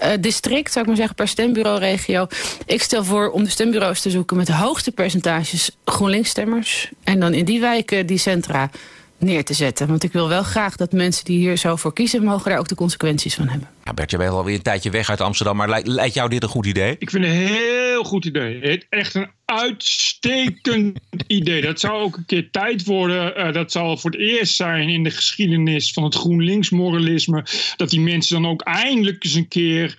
[0.02, 2.26] uh, district, zou ik maar zeggen, per stembureau-regio.
[2.66, 6.90] Ik stel voor om de stembureaus te zoeken met de hoogste percentages GroenLinks-stemmers.
[7.04, 8.70] En dan in die wijken die centra
[9.18, 9.86] neer te zetten.
[9.86, 12.24] Want ik wil wel graag dat mensen die hier zo voor kiezen...
[12.24, 13.68] mogen daar ook de consequenties van hebben.
[13.84, 15.56] Ja, Bert, je bent alweer een tijdje weg uit Amsterdam...
[15.56, 16.96] maar lijkt jou dit een goed idee?
[16.98, 18.86] Ik vind het een heel goed idee.
[18.88, 21.60] Echt een uitstekend idee.
[21.60, 23.38] Dat zou ook een keer tijd worden.
[23.38, 27.44] Uh, dat zal voor het eerst zijn in de geschiedenis van het GroenLinks-moralisme.
[27.76, 29.98] Dat die mensen dan ook eindelijk eens een keer,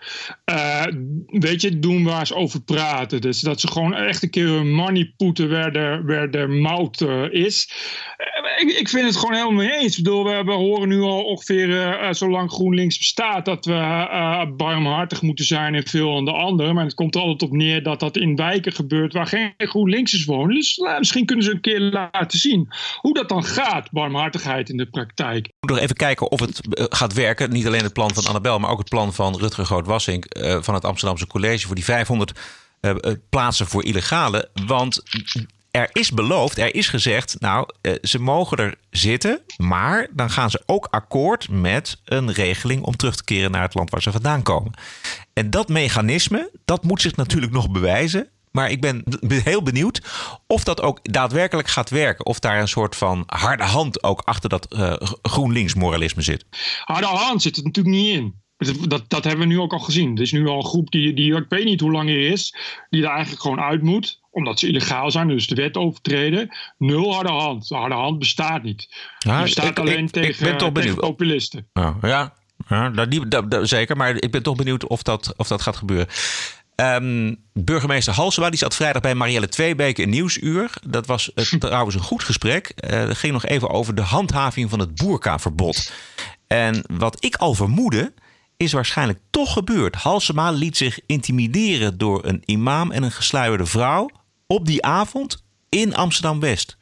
[0.52, 0.86] uh,
[1.28, 3.22] weet je, doen waar ze over praten.
[3.22, 7.32] Dus dat ze gewoon echt een keer hun money poeten waar de, waar mout uh,
[7.32, 7.72] is.
[8.58, 9.98] Ik, vind het gewoon helemaal mee eens.
[9.98, 13.73] Ik bedoel, we, horen nu al ongeveer zolang GroenLinks bestaat dat we
[14.58, 16.76] barmhartig moeten zijn en veel aan de anderen.
[16.76, 20.26] Maar het komt er altijd op neer dat dat in wijken gebeurt waar geen GroenLinksers
[20.26, 20.56] wonen.
[20.56, 24.78] Dus nou, misschien kunnen ze een keer laten zien hoe dat dan gaat, barmhartigheid in
[24.78, 25.48] de praktijk.
[25.48, 27.50] Ik moet nog even kijken of het eh, gaat werken.
[27.50, 30.74] Niet alleen het plan van Annabel, maar ook het plan van Rutger Groot-Wassink uh, van
[30.74, 32.40] het Amsterdamse College voor die 500
[32.82, 32.96] uh,
[33.30, 34.50] plaatsen voor illegale.
[34.66, 35.02] Want
[35.74, 37.68] er is beloofd, er is gezegd, nou,
[38.02, 43.16] ze mogen er zitten, maar dan gaan ze ook akkoord met een regeling om terug
[43.16, 44.74] te keren naar het land waar ze vandaan komen.
[45.34, 48.28] En dat mechanisme, dat moet zich natuurlijk nog bewijzen.
[48.52, 49.04] Maar ik ben
[49.44, 50.02] heel benieuwd
[50.48, 52.26] of dat ook daadwerkelijk gaat werken.
[52.26, 56.46] Of daar een soort van harde hand ook achter dat uh, GroenLinks-moralisme zit.
[56.84, 58.42] Harde hand zit het natuurlijk niet in.
[58.88, 60.16] Dat, dat hebben we nu ook al gezien.
[60.16, 62.56] Er is nu al een groep die, die ik weet niet hoe lang er is,
[62.90, 66.56] die er eigenlijk gewoon uit moet omdat ze illegaal zijn, dus de wet overtreden.
[66.78, 67.68] Nul harde hand.
[67.68, 68.96] De harde hand bestaat niet.
[69.20, 71.68] Ja, bestaat ik, alleen ik, tegen, ik ben tegen populisten.
[71.74, 72.34] Oh, ja,
[72.68, 73.98] ja dat, die, dat, dat, zeker.
[73.98, 76.08] Maar ik ben toch benieuwd of dat, of dat gaat gebeuren.
[76.76, 80.72] Um, burgemeester Halsema die zat vrijdag bij Marielle Tweebeke in Nieuwsuur.
[80.88, 82.74] Dat was uh, trouwens een goed gesprek.
[82.76, 85.92] Uh, het ging nog even over de handhaving van het boerkaverbod.
[86.48, 88.14] En wat ik al vermoedde,
[88.58, 89.96] is waarschijnlijk toch gebeurd.
[89.96, 94.10] Halsema liet zich intimideren door een imam en een gesluierde vrouw
[94.48, 96.78] op die avond in Amsterdam-West.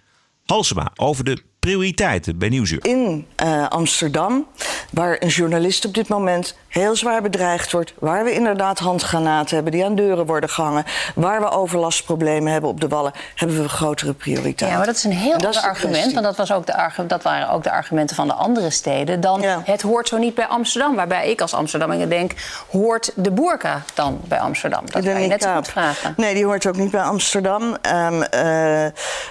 [0.45, 2.85] Halsema over de prioriteiten bij Nieuwsuur.
[2.85, 4.47] In uh, Amsterdam,
[4.91, 9.73] waar een journalist op dit moment heel zwaar bedreigd wordt, waar we inderdaad handgranaten hebben
[9.73, 10.83] die aan deuren worden gehangen,
[11.15, 14.67] waar we overlastproblemen hebben op de wallen, hebben we grotere prioriteiten.
[14.67, 17.49] Ja, maar dat is een heel ander argument, want dat, was ook de dat waren
[17.49, 19.61] ook de argumenten van de andere steden, dan ja.
[19.65, 20.95] het hoort zo niet bij Amsterdam.
[20.95, 22.31] Waarbij ik als Amsterdammer denk,
[22.69, 24.83] hoort de boerka dan bij Amsterdam?
[24.85, 26.13] Dat kan je net zo goed vragen.
[26.17, 27.61] Nee, die hoort ook niet bij Amsterdam.
[27.61, 28.85] Um, uh,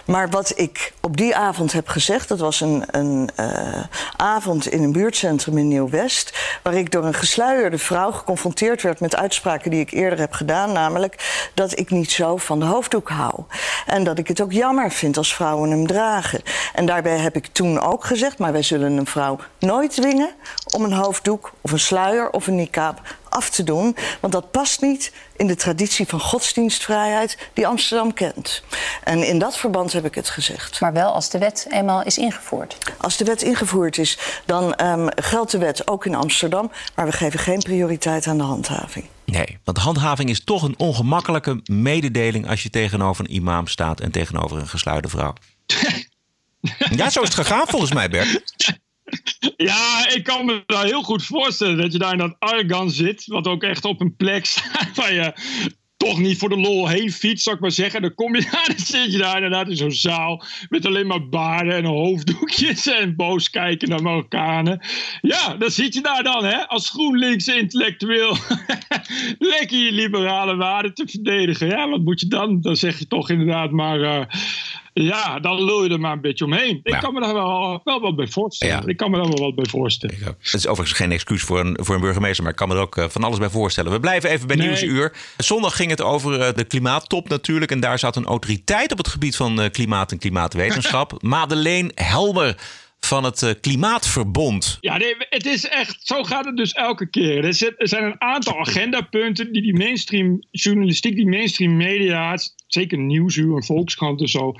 [0.05, 2.29] maar wat ik op die avond heb gezegd, gezegd.
[2.29, 3.85] Dat was een, een uh,
[4.17, 6.39] avond in een buurtcentrum in Nieuw-West.
[6.63, 10.73] Waar ik door een gesluierde vrouw geconfronteerd werd met uitspraken die ik eerder heb gedaan.
[10.73, 13.35] Namelijk dat ik niet zo van de hoofddoek hou.
[13.87, 16.41] En dat ik het ook jammer vind als vrouwen hem dragen.
[16.75, 20.31] En daarbij heb ik toen ook gezegd: maar wij zullen een vrouw nooit dwingen
[20.75, 23.97] om een hoofddoek of een sluier of een niqab af te doen.
[24.21, 28.63] Want dat past niet in de traditie van godsdienstvrijheid die Amsterdam kent.
[29.05, 30.81] En in dat verband heb ik het gezegd.
[30.81, 32.77] Maar wel als de wet eenmaal is ingevoerd.
[32.99, 36.71] Als de wet ingevoerd is, dan um, geldt de wet ook in Amsterdam.
[36.95, 39.09] Maar we geven geen prioriteit aan de handhaving.
[39.25, 44.11] Nee, want handhaving is toch een ongemakkelijke mededeling als je tegenover een imam staat en
[44.11, 45.33] tegenover een gesluide vrouw.
[46.97, 48.43] ja, zo is het gegaan volgens mij, Bert.
[49.57, 53.27] Ja, ik kan me daar heel goed voorstellen dat je daar in dat Argan zit.
[53.27, 55.33] Wat ook echt op een plek staat waar je
[55.97, 58.03] toch niet voor de lol heen fietst, zou ik maar zeggen.
[58.03, 61.29] Dan kom je daar, dan zit je daar inderdaad in zo'n zaal met alleen maar
[61.29, 64.81] baarden en hoofddoekjes en boos kijken naar Marokkanen.
[65.21, 68.37] Ja, dan zit je daar dan, hè, als GroenLinks intellectueel
[69.39, 71.67] lekker je liberale waarden te verdedigen.
[71.67, 72.61] Ja, wat moet je dan?
[72.61, 73.99] Dan zeg je toch inderdaad maar...
[73.99, 74.25] Uh,
[74.93, 76.81] ja, dan lul je er maar een beetje omheen.
[76.83, 78.89] Ik kan me daar wel, wel wat bij voorstellen.
[78.89, 80.17] Ik kan me daar wel wat bij voorstellen.
[80.41, 82.81] Het is overigens geen excuus voor een, voor een burgemeester, maar ik kan me er
[82.81, 83.93] ook eh, van alles bij voorstellen.
[83.93, 84.67] We blijven even bij nee.
[84.67, 85.13] Nieuwsuur.
[85.37, 87.71] Zondag ging het over eh, de klimaattop natuurlijk.
[87.71, 91.23] En daar zat een autoriteit op het gebied van eh, klimaat en klimaatwetenschap.
[91.23, 92.57] Madeleine Helmer
[93.01, 94.79] van het Klimaatverbond.
[94.81, 97.45] Ja, nee, het is echt, zo gaat het dus elke keer.
[97.45, 103.65] Er zijn een aantal agendapunten die die mainstream journalistiek, die mainstream media, zeker Nieuwsuur en
[103.65, 104.55] Volkskrant en zo,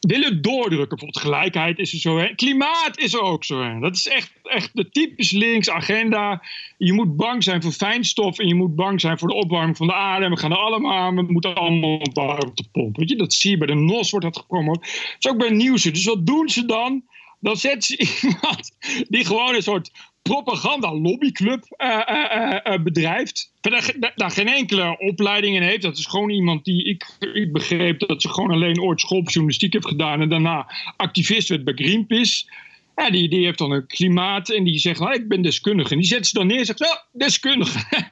[0.00, 0.88] willen doordrukken.
[0.88, 2.18] Bijvoorbeeld gelijkheid is er zo.
[2.18, 2.34] Hè.
[2.34, 3.62] Klimaat is er ook zo.
[3.62, 3.80] Hè.
[3.80, 6.42] Dat is echt, echt de typisch links agenda.
[6.78, 9.86] Je moet bang zijn voor fijnstof en je moet bang zijn voor de opwarming van
[9.86, 10.24] de aarde.
[10.24, 11.14] En we gaan er allemaal aan.
[11.14, 12.96] We moeten allemaal op de pomp.
[12.96, 14.80] Weet je, dat zie je bij de NOS wordt dat gepromoot.
[14.80, 15.92] Dat is ook bij Nieuwsuur.
[15.92, 17.02] Dus wat doen ze dan?
[17.42, 18.76] Dan zetten ze iemand
[19.08, 19.90] die gewoon een soort
[20.22, 23.52] propaganda-lobbyclub uh, uh, uh, bedrijft.
[23.60, 25.82] Daar, daar, geen enkele opleiding in heeft.
[25.82, 29.86] Dat is gewoon iemand die ik, ik begreep dat ze gewoon alleen ooit schooljournalistiek heeft
[29.86, 30.20] gedaan.
[30.20, 32.50] En daarna activist werd bij Greenpeace.
[32.96, 35.90] Ja, die, die heeft dan een klimaat en die zegt, nou, ik ben deskundige.
[35.90, 38.10] En die zet ze dan neer en zegt, well, deskundige.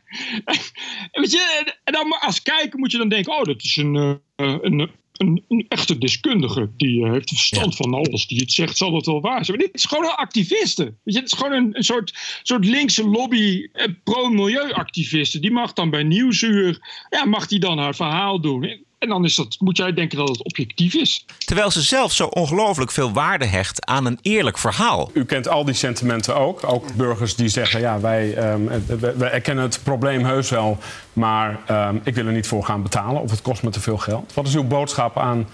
[1.12, 4.90] Weet je, en dan als kijker moet je dan denken, oh, dat is een, een,
[5.20, 6.70] een, een, echte deskundige.
[6.76, 8.26] Die uh, heeft verstand van alles.
[8.26, 9.56] Die het zegt, zal dat wel waar zijn.
[9.56, 10.82] Maar dit is gewoon een activiste.
[10.82, 15.40] Weet je, het is gewoon een, een soort, soort linkse lobby, eh, pro-milieuactiviste.
[15.40, 16.78] Die mag dan bij Nieuwsuur,
[17.10, 18.84] ja, mag die dan haar verhaal doen.
[19.00, 21.24] En dan is dat, moet jij denken dat het objectief is.
[21.38, 25.10] Terwijl ze zelf zo ongelooflijk veel waarde hecht aan een eerlijk verhaal.
[25.12, 26.64] U kent al die sentimenten ook.
[26.64, 28.70] Ook burgers die zeggen: ja, wij, um,
[29.16, 30.78] wij erkennen het probleem heus wel.
[31.12, 33.98] Maar um, ik wil er niet voor gaan betalen of het kost me te veel
[33.98, 34.34] geld.
[34.34, 35.48] Wat is uw boodschap aan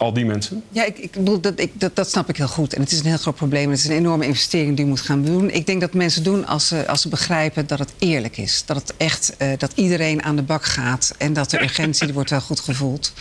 [0.00, 0.62] al die mensen?
[0.68, 2.74] Ja, ik, ik bedoel, dat, ik, dat, dat snap ik heel goed.
[2.74, 3.70] En het is een heel groot probleem.
[3.70, 5.50] Het is een enorme investering die je moet gaan doen.
[5.50, 8.62] Ik denk dat mensen doen als ze, als ze begrijpen dat het eerlijk is.
[8.66, 11.14] Dat het echt, uh, dat iedereen aan de bak gaat.
[11.18, 13.12] En dat de urgentie, die wordt wel goed gevoeld.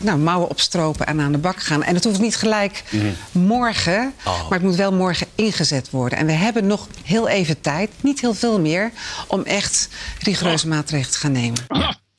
[0.00, 1.82] Nou, mouwen opstropen en aan de bak gaan.
[1.82, 3.46] En het hoeft niet gelijk mm -hmm.
[3.46, 4.42] morgen, oh.
[4.42, 6.18] maar het moet wel morgen ingezet worden.
[6.18, 8.90] En we hebben nog heel even tijd, niet heel veel meer,
[9.26, 10.72] om echt rigoureuze oh.
[10.72, 11.66] maatregelen te gaan nemen.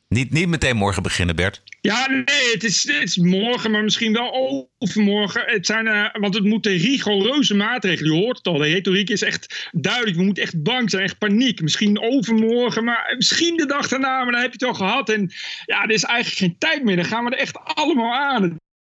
[0.08, 1.62] Niet, niet meteen morgen beginnen, Bert.
[1.86, 4.32] Ja, nee, het is, het is morgen, maar misschien wel
[4.78, 5.42] overmorgen.
[5.46, 8.14] Het zijn, uh, want het moeten rigoureuze maatregelen.
[8.14, 10.16] Je hoort het al, de retoriek is echt duidelijk.
[10.16, 11.60] We moeten echt bang zijn, echt paniek.
[11.60, 15.08] Misschien overmorgen, maar misschien de dag daarna, maar dan heb je het al gehad.
[15.08, 15.32] En
[15.64, 16.96] ja, er is eigenlijk geen tijd meer.
[16.96, 18.42] Dan gaan we er echt allemaal aan.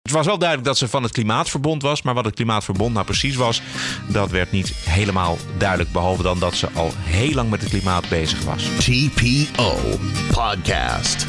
[0.02, 2.02] Het was wel duidelijk dat ze van het Klimaatverbond was.
[2.02, 3.62] Maar wat het Klimaatverbond nou precies was,
[4.08, 5.92] dat werd niet helemaal duidelijk.
[5.92, 8.64] Behalve dan dat ze al heel lang met het klimaat bezig was.
[8.64, 9.98] TPO
[10.32, 11.26] Podcast.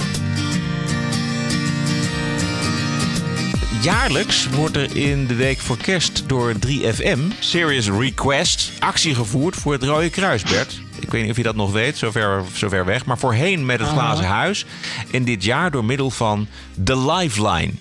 [3.82, 9.74] Jaarlijks wordt er in de week voor kerst door 3FM, Serious Request, actie gevoerd voor
[9.74, 10.82] het Rode Kruis, Bert.
[11.00, 13.06] Ik weet niet of je dat nog weet, zover, zover weg.
[13.06, 14.66] Maar voorheen met het Glazen Huis.
[15.12, 16.48] En dit jaar door middel van
[16.84, 17.74] The Lifeline.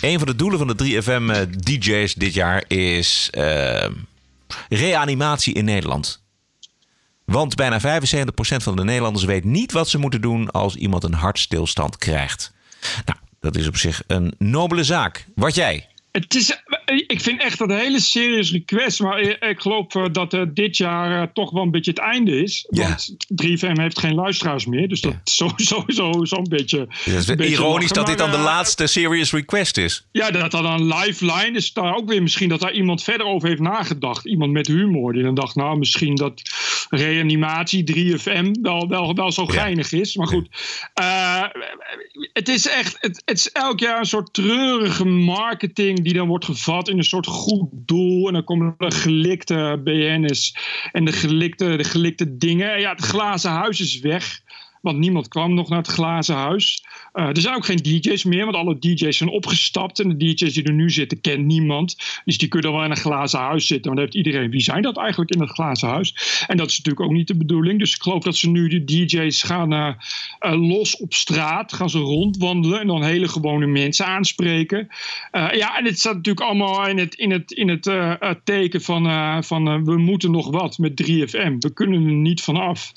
[0.00, 3.86] Een van de doelen van de 3FM-DJ's dit jaar is uh,
[4.68, 6.22] reanimatie in Nederland.
[7.24, 7.84] Want bijna 75%
[8.56, 12.52] van de Nederlanders weet niet wat ze moeten doen als iemand een hartstilstand krijgt.
[13.04, 15.26] Nou, dat is op zich een nobele zaak.
[15.34, 15.88] Wat jij?
[16.12, 16.61] Het is,
[17.06, 19.00] ik vind echt dat een hele serious request.
[19.00, 22.66] Maar ik geloof dat uh, dit jaar uh, toch wel een beetje het einde is.
[22.70, 22.88] Ja.
[22.88, 24.88] Want 3FM heeft geen luisteraars meer.
[24.88, 26.78] Dus dat is sowieso zo'n beetje.
[26.78, 30.06] Ja, het is beetje ironisch lachen, dat dit dan de laatste serious request is.
[30.12, 31.72] Ja, dat dat dan lifeline is.
[31.72, 34.26] Daar ook weer misschien dat daar iemand verder over heeft nagedacht.
[34.26, 35.12] Iemand met humor.
[35.12, 36.42] Die dan dacht, nou, misschien dat
[36.90, 37.84] reanimatie
[38.18, 40.16] 3FM wel, wel, wel zo geinig is.
[40.16, 40.48] Maar goed,
[41.00, 41.44] uh,
[42.32, 42.96] het is echt.
[43.00, 47.04] Het, het is elk jaar een soort treurige marketing die dan wordt gevat in een
[47.04, 48.26] soort goed doel.
[48.26, 50.56] En dan komen de gelikte BN'ers
[50.92, 52.80] en de gelikte, de gelikte dingen.
[52.80, 54.40] Ja, het glazen huis is weg.
[54.82, 56.84] Want niemand kwam nog naar het glazen huis.
[57.14, 60.00] Uh, er zijn ook geen DJ's meer, want alle DJ's zijn opgestapt.
[60.00, 61.96] En de DJ's die er nu zitten, kent niemand.
[62.24, 63.94] Dus die kunnen wel in een glazen huis zitten.
[63.94, 66.44] Want dan heeft iedereen, wie zijn dat eigenlijk in het glazen huis?
[66.46, 67.78] En dat is natuurlijk ook niet de bedoeling.
[67.78, 69.88] Dus ik geloof dat ze nu, de DJ's gaan uh,
[70.40, 71.72] uh, los op straat.
[71.72, 74.88] Gaan ze rondwandelen en dan hele gewone mensen aanspreken.
[75.32, 77.90] ja, en het staat natuurlijk allemaal in het, in het, in het
[78.44, 81.56] teken van, van we moeten nog wat met 3FM.
[81.58, 82.92] We kunnen er niet vanaf,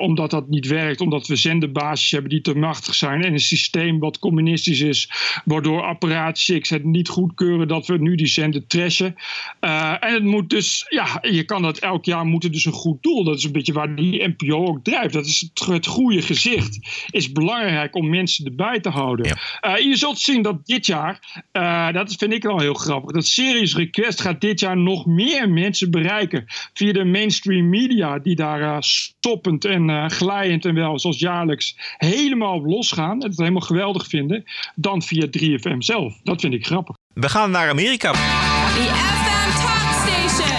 [0.00, 3.24] omdat dat niet werkt omdat we zenderbasis hebben die te machtig zijn.
[3.24, 5.10] En een systeem wat communistisch is.
[5.44, 9.14] Waardoor apparaat het niet goedkeuren dat we nu die zender trashen.
[9.60, 13.02] Uh, en het moet dus, ja, je kan dat elk jaar moeten dus een goed
[13.02, 13.24] doel.
[13.24, 15.12] Dat is een beetje waar die NPO ook drijft.
[15.12, 16.78] Dat is het, het goede gezicht.
[17.10, 19.26] Is belangrijk om mensen erbij te houden.
[19.26, 23.10] Uh, je zult zien dat dit jaar, uh, dat vind ik wel heel grappig.
[23.10, 26.44] Dat Serious Request gaat dit jaar nog meer mensen bereiken.
[26.72, 33.22] Via de mainstream media die daar stoppend en glijend en wel zoals jaarlijks helemaal losgaan
[33.22, 36.14] en het helemaal geweldig vinden, dan via 3FM zelf.
[36.22, 36.96] Dat vind ik grappig.
[37.12, 38.12] We gaan naar Amerika.
[38.12, 40.56] The FM Talk Station.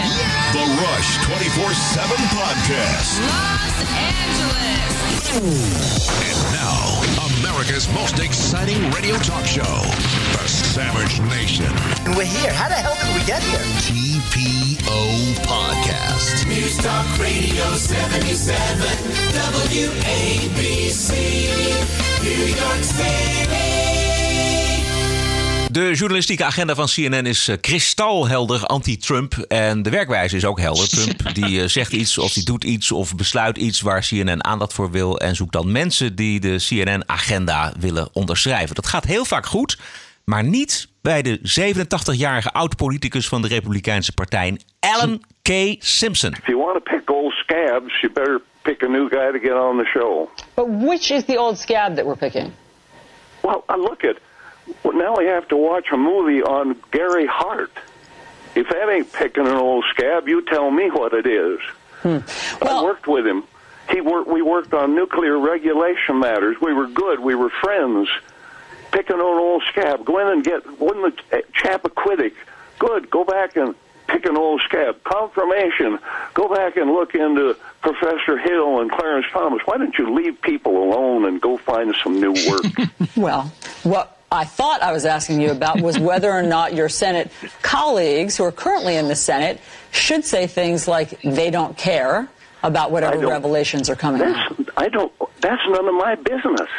[0.52, 1.30] The Rush 24-7
[2.38, 3.20] Podcast.
[3.20, 3.80] Los
[4.16, 4.90] Angeles.
[6.30, 7.04] And now,
[7.40, 9.82] America's most exciting radio talk show,
[10.32, 11.72] The Savage Nation.
[12.06, 12.54] And we're here.
[12.54, 14.09] How the hell did we get here?
[14.20, 15.08] TPO
[15.42, 16.46] Podcast.
[16.46, 19.00] News Talk Radio 77.
[19.72, 21.10] WABC.
[22.22, 23.40] New York City.
[25.72, 29.34] De journalistieke agenda van CNN is uh, kristalhelder anti-Trump.
[29.34, 30.90] En de werkwijze is ook helder.
[30.96, 34.74] Trump die uh, zegt iets of die doet iets of besluit iets waar CNN aandacht
[34.74, 35.20] voor wil.
[35.20, 38.76] En zoekt dan mensen die de CNN-agenda willen onderschrijven.
[38.76, 39.78] Dat gaat heel vaak goed,
[40.30, 45.50] maar niet bij de 87-jarige oud-politicus van de Republikeinse Partij, Alan K.
[45.80, 46.32] Simpson.
[46.32, 49.54] If you want to pick old scabs, you better pick a new guy to get
[49.54, 50.30] on the show.
[50.54, 52.54] But which is the old scab that we're picking?
[53.42, 54.18] Well, I look at
[54.84, 57.72] well, now we have to watch a movie on Gary Hart.
[58.56, 61.60] If that ain't picking an old scab, you tell me what it is.
[62.02, 62.20] Hmm.
[62.62, 63.44] I worked with him.
[63.90, 64.30] He worked.
[64.30, 66.58] We worked on nuclear regulation matters.
[66.62, 67.20] We were good.
[67.20, 68.10] We were friends.
[68.92, 70.06] Picking an old scab.
[70.06, 70.80] Go in and get.
[70.80, 72.34] Wasn't the eh, Chappaquiddick
[72.80, 73.10] good?
[73.10, 73.76] Go back and
[74.08, 75.04] pick an old scab.
[75.04, 76.00] Confirmation.
[76.34, 79.62] Go back and look into Professor Hill and Clarence Thomas.
[79.66, 82.90] Why don't you leave people alone and go find some new work?
[83.16, 83.52] Well,
[83.84, 88.38] what I thought I was asking you about was whether or not your Senate colleagues
[88.38, 89.60] who are currently in the Senate
[89.92, 92.30] should say things like they don't care
[92.64, 94.54] about whatever I don't- revelations are coming out.
[94.78, 95.12] I don't.
[95.42, 96.70] That's none of my business.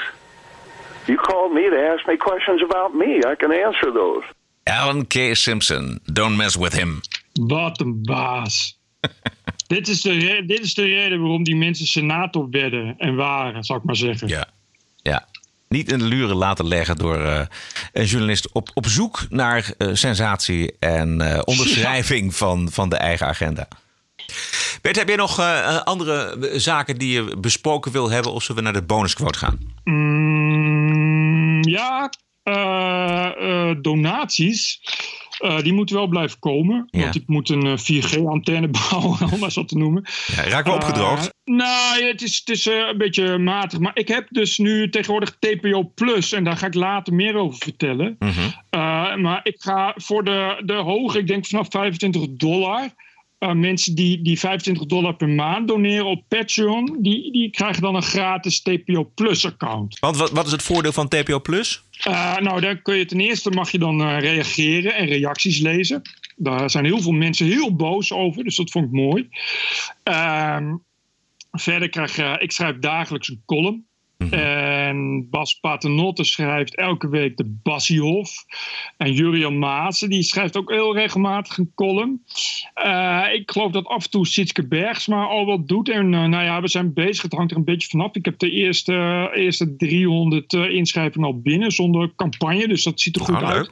[1.11, 3.11] You called me to ask me questions about me.
[3.33, 4.25] I can answer those.
[4.62, 5.35] Alan K.
[5.35, 6.01] Simpson.
[6.12, 7.01] Don't mess with him.
[7.33, 8.79] Wat een baas.
[9.66, 13.77] dit, is de dit is de reden waarom die mensen senator werden en waren, zal
[13.77, 14.29] ik maar zeggen.
[14.29, 14.49] Ja.
[14.96, 15.29] Ja.
[15.68, 17.46] Niet in de luren laten leggen door eh,
[17.92, 23.27] een journalist op, op zoek naar eh, sensatie en eh, onderschrijving van, van de eigen
[23.27, 23.68] agenda.
[24.83, 28.70] Bert, heb jij nog eh, andere zaken die je besproken wil hebben of zullen we
[28.70, 29.59] naar de bonusquote gaan?
[29.85, 30.39] Mm,
[31.71, 32.11] ja,
[32.43, 33.27] eh,
[33.71, 34.81] eh, donaties.
[35.39, 36.89] eh, die moeten wel blijven komen.
[36.91, 37.01] Ja.
[37.01, 40.05] Want ik moet een 4G-antenne bouwen, om maar zo te noemen.
[40.27, 41.35] Ja, raak wel opgedroogd.
[41.45, 43.79] Nou, het is, het is een beetje matig.
[43.79, 46.33] Maar ik heb dus nu tegenwoordig TPO Plus.
[46.33, 48.17] En daar ga ik later meer over vertellen.
[48.71, 52.89] Eh, maar ik ga voor de, de hoge, ik denk vanaf 25 dollar.
[53.40, 57.94] Eh, mensen die, die 25 dollar per maand doneren op Patreon, die, die krijgen dan
[57.94, 59.98] een gratis TPO Plus account.
[59.98, 61.83] Want wat, wat is het voordeel van TPO Plus?
[62.03, 66.03] Eh, nou, daar kun je ten eerste mag je dan eh, reageren en reacties lezen.
[66.37, 69.29] Daar zijn heel veel mensen heel boos over, dus dat vond ik mooi.
[70.03, 70.74] Ehm,
[71.50, 73.87] verder krijg ik schrijf dagelijks een column.
[74.31, 78.45] En Bas Paternotte schrijft elke week de Bassiehof.
[78.97, 82.25] En Jurian Maassen, die schrijft ook heel regelmatig een column.
[82.75, 85.89] Eh, ik geloof dat af en toe Sitske Bergsma al wat doet.
[85.89, 87.23] En eh, nou ja, we zijn bezig.
[87.23, 88.15] Het hangt er een beetje vanaf.
[88.15, 92.69] Ik heb de eerste, eerste 300 eh, inschrijvingen al binnen zonder campagne.
[92.69, 93.69] Dus dat ziet er goed Ah, uit.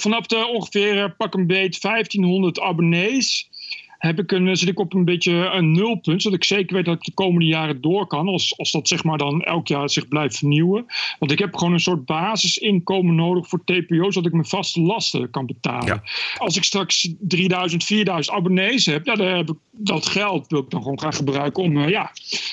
[0.00, 3.48] Vanaf de ongeveer pak een beet 1500 abonnees
[3.98, 6.22] heb ik een, zit ik op een beetje een nulpunt.
[6.22, 8.28] Zodat ik zeker weet dat ik de komende jaren door kan.
[8.28, 10.86] Als, als dat zeg maar dan elk jaar zich blijft vernieuwen.
[11.18, 14.10] Want ik heb gewoon een soort basisinkomen nodig voor TPO.
[14.10, 16.02] Zodat ik mijn vaste lasten kan betalen.
[16.36, 19.06] Als ik straks 3000, 4000 abonnees heb.
[19.06, 22.12] Ja, dan heb ik dat geld wil ik dan gewoon graag gebruiken om, eh, ja,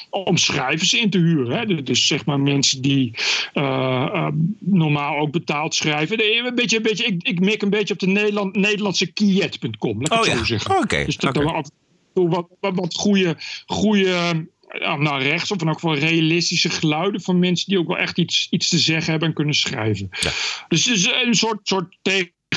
[0.10, 1.58] om schrijvers in te huren.
[1.58, 1.84] Hè.
[1.84, 3.12] Dus zeg maar mensen die
[3.54, 3.64] eh,
[4.14, 4.28] eh,
[4.60, 6.46] normaal ook betaald schrijven.
[6.46, 10.02] Een beetje, een beetje, ik, ik mik een beetje op de Nederland, Nederlandse kiet.com.
[10.02, 10.78] Laat ik Oh het ja, zeggen.
[10.78, 11.72] oké, Dus dat en
[12.14, 14.48] toe wat, wat, wat goede, goede
[14.80, 18.18] ja, naar rechts of in elk geval realistische geluiden van mensen die ook wel echt
[18.18, 20.10] iets, iets te zeggen hebben en kunnen schrijven.
[20.68, 21.98] Dus het is een soort, soort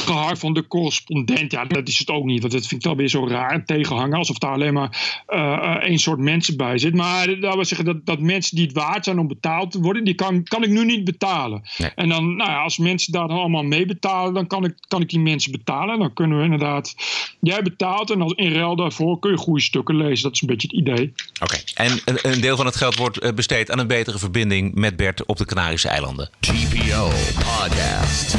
[0.08, 1.52] tegenhanger van de correspondent.
[1.52, 2.40] Ja, dat is het ook niet.
[2.40, 3.54] Want dat vind ik dan weer zo raar.
[3.54, 6.94] Een tegenhanger, alsof daar alleen maar eh, eh, één soort mensen bij zit.
[6.94, 10.04] Maar dat wil zeggen dat, dat mensen die het waard zijn om betaald te worden,
[10.04, 11.62] die kan, kan ik nu niet betalen.
[11.94, 15.00] En dan, nou ja, als mensen daar dan allemaal mee betalen, dan kan ik, kan
[15.00, 15.94] ik die mensen betalen.
[15.94, 16.94] En dan kunnen we inderdaad,
[17.40, 20.22] jij betaalt en als in ruil daarvoor kun je goede stukken lezen.
[20.22, 21.12] Dat is een beetje het idee.
[21.40, 21.56] Oké.
[21.74, 25.26] En een, deel van het geld wordt eh, besteed aan een betere verbinding met Bert
[25.26, 26.30] op de Canarische eilanden.
[26.40, 28.36] TPO Podcast.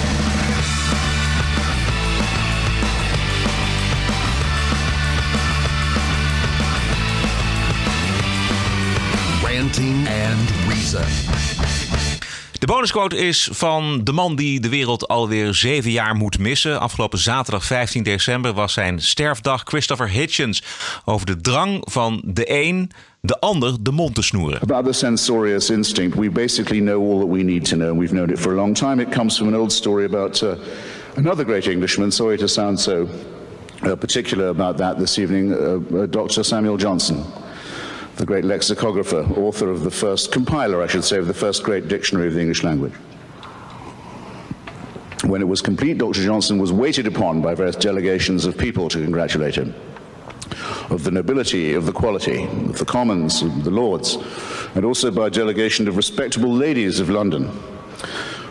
[9.70, 11.06] Ranting and Reason.
[12.60, 16.80] De bonusquote is van de man die de wereld alweer zeven jaar moet missen.
[16.80, 20.64] Afgelopen zaterdag 15 december was zijn sterfdag Christopher Hitchens.
[21.06, 24.62] Over de drang van de een de ander de mond te snoeren.
[24.62, 28.14] About the censorious instinct, we basically know all that we need to know, and we've
[28.14, 29.02] known it for a long time.
[29.02, 30.50] It comes from an old story about uh,
[31.16, 32.12] another great Englishman.
[32.12, 33.08] Sorry to sound so
[33.84, 35.58] uh, particular about that this evening, uh,
[35.98, 36.44] uh, Dr.
[36.44, 37.24] Samuel Johnson,
[38.20, 41.88] the great lexicographer, author of the first compiler, I should say, of the first great
[41.88, 42.92] dictionary of the English language.
[45.24, 46.22] When it was complete, Dr.
[46.22, 49.74] Johnson was waited upon by various delegations of people to congratulate him
[50.90, 54.18] of the nobility, of the quality, of the commons, of the lords,
[54.76, 57.46] and also by a delegation of respectable ladies of London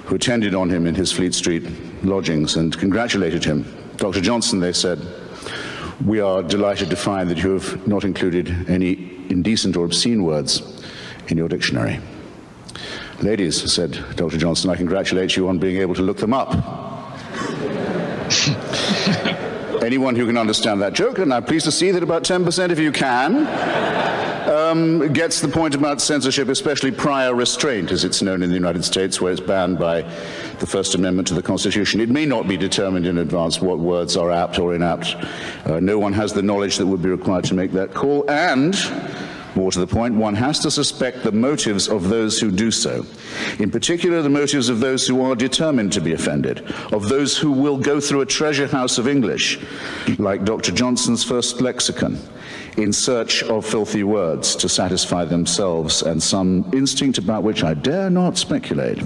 [0.07, 1.67] who attended on him in his Fleet Street
[2.03, 3.67] lodgings and congratulated him.
[3.97, 4.23] Dr.
[4.23, 4.99] Johnson, they said,
[6.07, 10.83] we are delighted to find that you have not included any indecent or obscene words
[11.29, 12.01] in your dictionary.
[13.21, 14.39] Ladies, said Dr.
[14.39, 16.53] Johnson, I congratulate you on being able to look them up.
[19.83, 22.79] Anyone who can understand that joke, and I'm pleased to see that about 10% of
[22.79, 23.47] you can,
[24.49, 28.85] um, gets the point about censorship, especially prior restraint, as it's known in the United
[28.85, 30.03] States, where it's banned by
[30.59, 32.01] the First Amendment to the Constitution.
[32.01, 35.15] It may not be determined in advance what words are apt or inapt.
[35.67, 38.75] Uh, no one has the knowledge that would be required to make that call, and
[39.59, 43.05] more to the point, one has to suspect the motives of those who do so.
[43.59, 46.61] In particular, the motives of those who are determined to be offended,
[46.93, 49.59] of those who will go through a treasure house of English,
[50.19, 50.71] like Dr.
[50.71, 52.17] Johnson's first lexicon,
[52.77, 58.11] in search of filthy words to satisfy themselves and some instinct about which I dare
[58.11, 59.03] not speculate.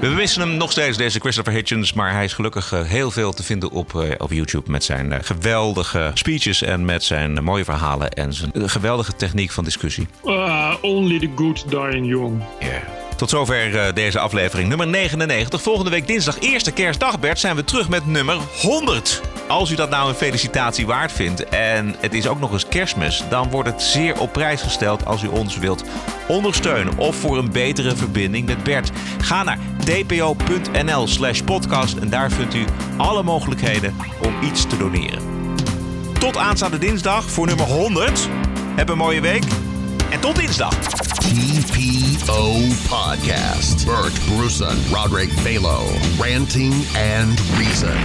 [0.00, 1.92] We missen hem nog steeds, deze Christopher Hitchens.
[1.92, 4.70] Maar hij is gelukkig eh, heel veel te vinden op, eh, op YouTube.
[4.70, 8.10] Met zijn eh, geweldige speeches en met zijn mooie verhalen.
[8.10, 10.06] En zijn geweldige techniek van discussie.
[10.24, 12.42] Uh, only the good dying young.
[13.18, 15.62] Tot zover eh, deze aflevering nummer 99.
[15.62, 19.20] Volgende week dinsdag, eerste kerstdag, Bert, zijn we terug met nummer 100.
[19.48, 23.22] Als u dat nou een felicitatie waard vindt en het is ook nog eens kerstmis...
[23.30, 25.84] dan wordt het zeer op prijs gesteld als u ons wilt
[26.28, 26.98] ondersteunen...
[26.98, 28.90] of voor een betere verbinding met Bert.
[29.20, 32.64] Ga naar dpo.nl slash podcast en daar vindt u
[32.96, 35.22] alle mogelijkheden om iets te doneren.
[36.18, 38.28] Tot aanstaande dinsdag voor nummer 100.
[38.76, 39.44] Heb een mooie week
[40.10, 40.97] en tot dinsdag.
[41.28, 42.52] TPO
[42.88, 43.84] Podcast.
[43.84, 45.84] Bert Bruson, Roderick Balo,
[46.18, 47.98] Ranting and Reason.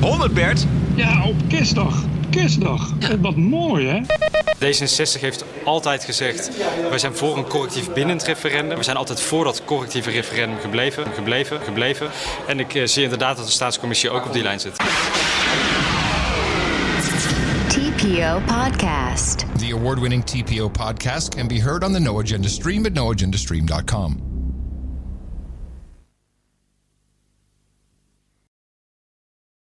[0.00, 0.66] Honderd Bert?
[0.94, 1.94] Ja, op kerstdag.
[2.30, 2.92] Kerstdag.
[3.20, 4.00] Wat mooi, hè?
[4.56, 6.50] D66 heeft altijd gezegd,
[6.88, 8.76] wij zijn voor een correctief bindend referendum.
[8.76, 12.10] We zijn altijd voor dat correctieve referendum gebleven, gebleven, gebleven.
[12.46, 14.76] En ik eh, zie inderdaad dat de staatscommissie ook op die lijn zit.
[18.16, 19.58] TPO Podcast.
[19.58, 24.35] The award winning TPO podcast can be heard on the No Agenda stream at noagendastream.com.